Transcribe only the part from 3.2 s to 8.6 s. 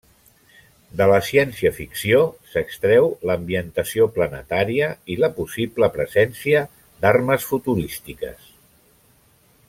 l'ambientació planetària i la possible presència d'armes futurístiques.